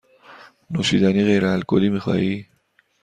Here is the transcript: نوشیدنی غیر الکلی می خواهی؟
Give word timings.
نوشیدنی 0.71 1.23
غیر 1.29 1.45
الکلی 1.53 1.89
می 1.95 1.99
خواهی؟ 2.03 2.35